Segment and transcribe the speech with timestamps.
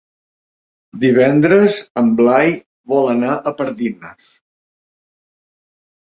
[1.01, 2.49] Divendres en Blai
[2.93, 4.25] vol anar a Pardines.